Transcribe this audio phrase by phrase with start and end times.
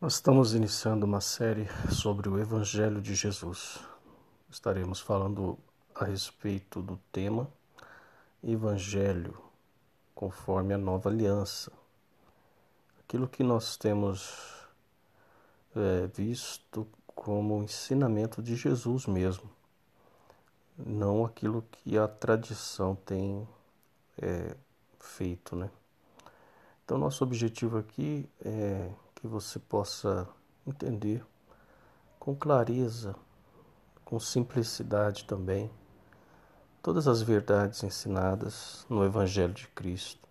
[0.00, 3.80] Nós estamos iniciando uma série sobre o Evangelho de Jesus.
[4.48, 5.58] Estaremos falando
[5.92, 7.50] a respeito do tema
[8.40, 9.36] Evangelho,
[10.14, 11.72] conforme a nova aliança.
[13.00, 14.68] Aquilo que nós temos
[15.74, 19.50] é, visto como ensinamento de Jesus mesmo,
[20.78, 23.48] não aquilo que a tradição tem
[24.22, 24.54] é,
[25.00, 25.68] feito, né?
[26.84, 30.28] Então, nosso objetivo aqui é que você possa
[30.64, 31.24] entender
[32.20, 33.16] com clareza,
[34.04, 35.68] com simplicidade também,
[36.80, 40.28] todas as verdades ensinadas no Evangelho de Cristo.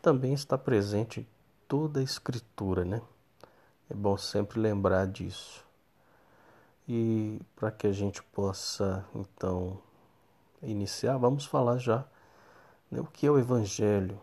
[0.00, 1.26] Também está presente em
[1.68, 3.02] toda a Escritura, né?
[3.90, 5.62] É bom sempre lembrar disso.
[6.88, 9.78] E para que a gente possa então
[10.62, 12.06] iniciar, vamos falar já
[12.90, 14.18] né, o que é o Evangelho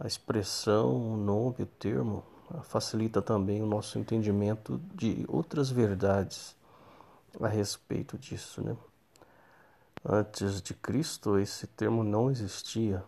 [0.00, 2.24] a expressão, o nome, o termo
[2.64, 6.56] facilita também o nosso entendimento de outras verdades
[7.38, 8.76] a respeito disso, né?
[10.02, 13.04] Antes de Cristo, esse termo não existia,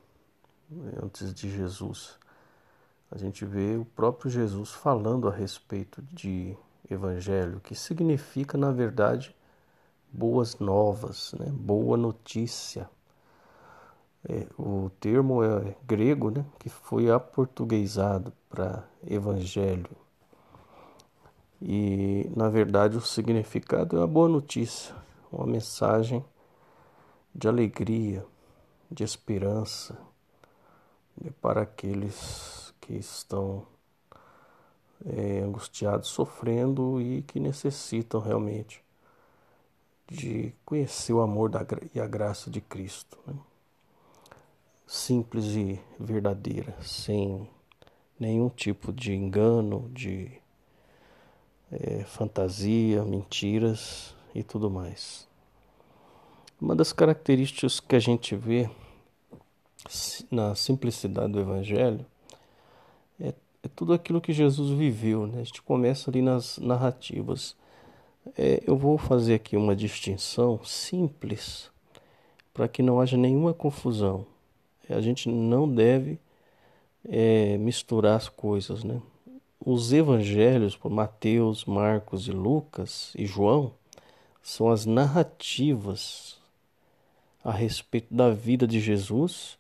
[1.03, 2.19] antes de Jesus.
[3.11, 6.55] A gente vê o próprio Jesus falando a respeito de
[6.91, 9.35] evangelho, que significa, na verdade,
[10.13, 11.47] boas novas, né?
[11.51, 12.89] boa notícia.
[14.29, 19.91] É, o termo é grego, né, que foi aportuguesado para evangelho.
[21.61, 24.95] E, na verdade, o significado é a boa notícia,
[25.31, 26.25] uma mensagem
[27.35, 28.25] de alegria,
[28.91, 29.99] de esperança
[31.21, 33.67] né, para aqueles que estão
[35.07, 38.85] é, angustiados, sofrendo e que necessitam realmente
[40.09, 43.19] de conhecer o amor da, e a graça de Cristo.
[43.27, 43.35] Né?
[44.93, 47.49] Simples e verdadeira, sem
[48.21, 50.31] nenhum tipo de engano, de
[51.73, 55.27] é, fantasia, mentiras e tudo mais.
[56.61, 58.69] Uma das características que a gente vê
[60.31, 62.05] na simplicidade do Evangelho
[63.19, 63.29] é,
[63.63, 65.27] é tudo aquilo que Jesus viveu.
[65.27, 65.41] Né?
[65.41, 67.57] A gente começa ali nas narrativas.
[68.37, 71.71] É, eu vou fazer aqui uma distinção simples
[72.53, 74.27] para que não haja nenhuma confusão
[74.89, 76.19] a gente não deve
[77.09, 79.01] é, misturar as coisas, né?
[79.65, 83.73] Os evangelhos, por Mateus, Marcos e Lucas e João,
[84.43, 86.41] são as narrativas
[87.45, 89.57] a respeito da vida de Jesus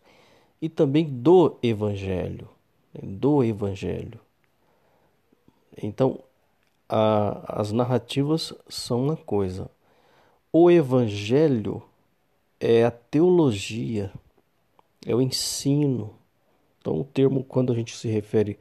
[0.60, 2.48] e também do evangelho,
[2.92, 3.00] né?
[3.02, 4.20] do evangelho.
[5.80, 6.18] Então,
[6.88, 9.70] a, as narrativas são uma coisa.
[10.52, 11.82] O evangelho
[12.60, 14.12] é a teologia
[15.06, 16.14] é o ensino.
[16.80, 18.58] Então, o termo, quando a gente se refere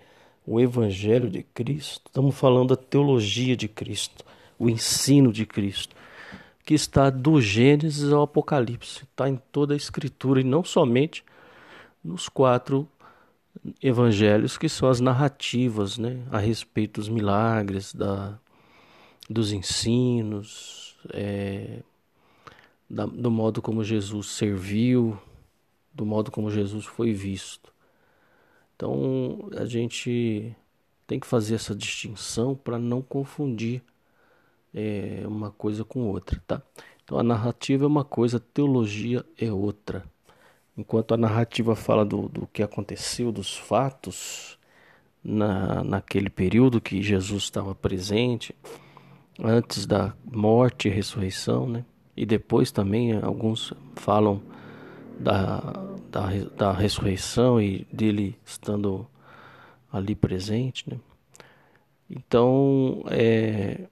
[0.47, 4.23] ao Evangelho de Cristo, estamos falando da teologia de Cristo,
[4.57, 5.95] o ensino de Cristo,
[6.63, 11.23] que está do Gênesis ao Apocalipse, está em toda a Escritura e não somente
[12.03, 12.87] nos quatro
[13.81, 18.37] evangelhos que são as narrativas né, a respeito dos milagres, da,
[19.29, 21.79] dos ensinos, é,
[22.89, 25.17] da, do modo como Jesus serviu,
[25.93, 27.73] do modo como Jesus foi visto.
[28.75, 30.55] Então a gente
[31.05, 33.83] tem que fazer essa distinção para não confundir
[34.73, 36.61] é, uma coisa com outra, tá?
[37.03, 40.03] Então a narrativa é uma coisa, a teologia é outra.
[40.77, 44.57] Enquanto a narrativa fala do, do que aconteceu, dos fatos
[45.23, 48.55] na, naquele período que Jesus estava presente,
[49.39, 51.85] antes da morte e ressurreição, né?
[52.15, 54.41] E depois também alguns falam
[55.21, 55.59] da,
[56.09, 56.27] da,
[56.57, 59.07] da ressurreição e dele estando
[59.91, 60.99] ali presente, né?
[62.09, 63.87] Então, é,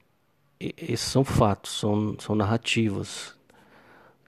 [0.59, 3.35] esses são fatos, são, são narrativas.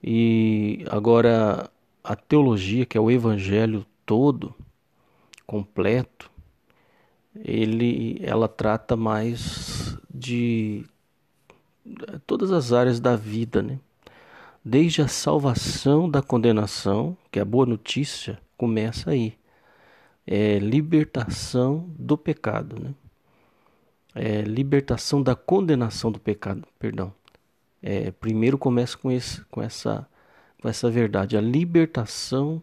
[0.02, 1.70] E agora,
[2.02, 4.54] a teologia, que é o evangelho todo,
[5.46, 6.30] completo,
[7.36, 10.84] ele, ela trata mais de
[12.26, 13.78] todas as áreas da vida, né?
[14.64, 19.36] Desde a salvação da condenação, que é a boa notícia, começa aí.
[20.26, 22.94] É libertação do pecado, né?
[24.14, 27.12] É libertação da condenação do pecado, perdão.
[27.82, 30.06] É, primeiro começa com, esse, com, essa,
[30.60, 32.62] com essa verdade, a libertação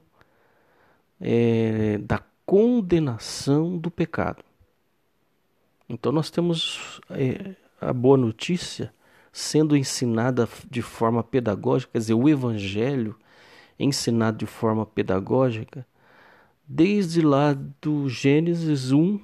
[1.19, 4.44] é, da condenação do pecado.
[5.90, 8.94] Então nós temos é, a boa notícia
[9.31, 13.16] sendo ensinada de forma pedagógica, quer dizer, o Evangelho
[13.80, 15.86] ensinado de forma pedagógica,
[16.68, 19.20] desde lá do Gênesis 1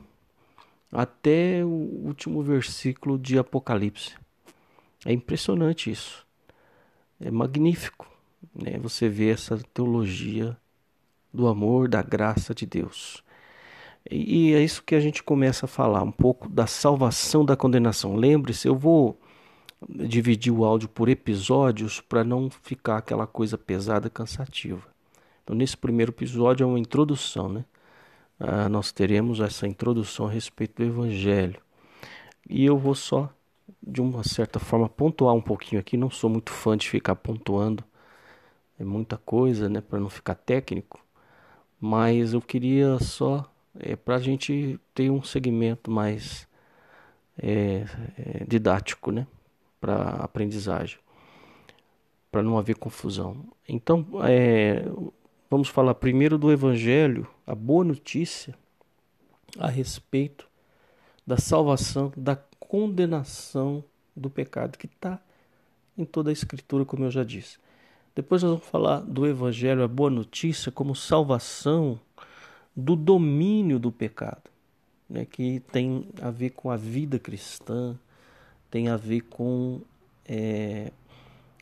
[0.92, 4.16] até o último versículo de Apocalipse.
[5.06, 6.25] É impressionante isso.
[7.19, 8.16] É magnífico
[8.54, 8.78] né?
[8.78, 10.57] você vê essa teologia
[11.34, 13.24] do amor, da graça de Deus.
[14.10, 18.16] E é isso que a gente começa a falar, um pouco da salvação da condenação.
[18.16, 19.19] Lembre-se, eu vou
[19.88, 24.88] dividir o áudio por episódios para não ficar aquela coisa pesada, cansativa.
[25.44, 27.66] Então, nesse primeiro episódio é uma introdução, né?
[28.40, 31.62] Ah, nós teremos essa introdução a respeito do Evangelho.
[32.50, 33.30] E eu vou só,
[33.82, 35.98] de uma certa forma, pontuar um pouquinho aqui.
[35.98, 37.84] Não sou muito fã de ficar pontuando,
[38.80, 39.81] é muita coisa, né?
[39.81, 41.00] Para não ficar técnico.
[41.80, 43.50] Mas eu queria só,
[43.80, 46.48] é, para a gente ter um segmento mais
[47.38, 47.86] é,
[48.18, 49.28] é, didático, né?
[49.86, 50.98] Para aprendizagem,
[52.32, 53.46] para não haver confusão.
[53.68, 54.84] Então, é,
[55.48, 58.56] Vamos falar primeiro do Evangelho, a boa notícia
[59.60, 60.50] a respeito
[61.26, 63.84] da salvação, da condenação
[64.16, 65.18] do pecado que está
[65.96, 67.60] em toda a Escritura, como eu já disse.
[68.16, 72.00] Depois nós vamos falar do Evangelho, a boa notícia, como salvação
[72.76, 74.50] do domínio do pecado,
[75.08, 77.98] né, que tem a ver com a vida cristã,
[78.75, 79.80] tem a ver com
[80.27, 80.92] é,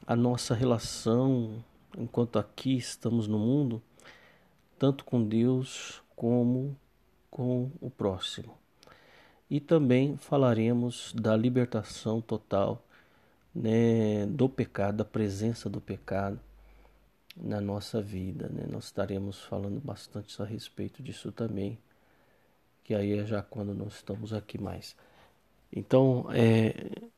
[0.07, 1.63] a nossa relação
[1.95, 3.79] enquanto aqui estamos no mundo,
[4.79, 6.75] tanto com Deus como
[7.29, 8.57] com o próximo.
[9.47, 12.83] E também falaremos da libertação total
[13.53, 16.39] né, do pecado, da presença do pecado
[17.37, 18.49] na nossa vida.
[18.49, 18.65] Né?
[18.67, 21.77] Nós estaremos falando bastante a respeito disso também,
[22.83, 24.95] que aí é já quando nós estamos aqui mais.
[25.75, 27.09] Então, é,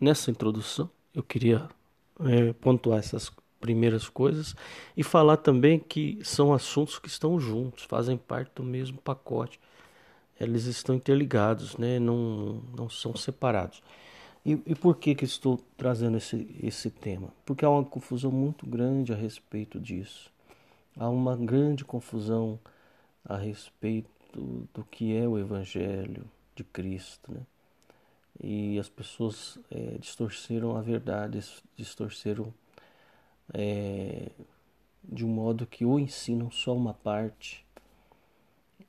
[0.00, 1.68] nessa introdução, eu queria
[2.20, 3.30] é, pontuar essas
[3.60, 4.56] primeiras coisas
[4.96, 9.60] e falar também que são assuntos que estão juntos, fazem parte do mesmo pacote.
[10.38, 12.00] Eles estão interligados, né?
[12.00, 13.80] não, não são separados.
[14.44, 17.28] E, e por que, que estou trazendo esse, esse tema?
[17.46, 20.30] Porque há uma confusão muito grande a respeito disso.
[20.96, 22.58] Há uma grande confusão
[23.24, 24.10] a respeito
[24.74, 27.32] do que é o Evangelho de Cristo.
[27.32, 27.40] Né?
[28.42, 31.40] E as pessoas é, distorceram a verdade,
[31.76, 32.52] distorceram
[33.52, 34.30] é,
[35.02, 37.64] de um modo que ou ensinam só uma parte,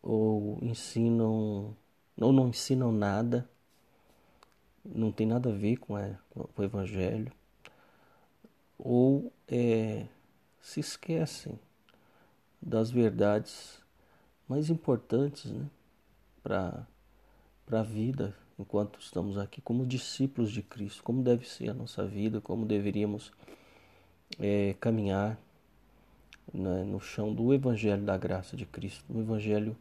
[0.01, 1.75] ou ensinam,
[2.19, 3.49] ou não ensinam nada,
[4.83, 7.31] não tem nada a ver com, a, com o Evangelho,
[8.77, 10.05] ou é,
[10.61, 11.59] se esquecem
[12.61, 13.79] das verdades
[14.47, 15.67] mais importantes né,
[16.43, 16.87] para
[17.73, 22.39] a vida enquanto estamos aqui como discípulos de Cristo, como deve ser a nossa vida,
[22.39, 23.31] como deveríamos
[24.39, 25.37] é, caminhar
[26.53, 29.75] né, no chão do Evangelho da graça de Cristo, um Evangelho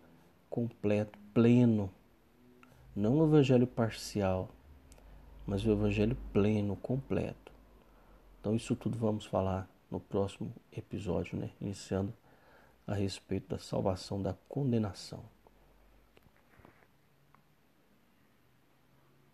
[0.50, 1.90] completo, pleno,
[2.94, 4.48] não um Evangelho parcial,
[5.46, 7.52] mas o Evangelho pleno, completo.
[8.40, 11.50] Então, isso tudo vamos falar no próximo episódio, né?
[11.60, 12.12] iniciando
[12.86, 15.33] a respeito da salvação da condenação.